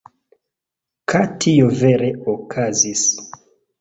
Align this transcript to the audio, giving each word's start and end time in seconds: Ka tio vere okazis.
Ka 1.13 1.21
tio 1.45 1.67
vere 1.81 2.09
okazis. 2.37 3.05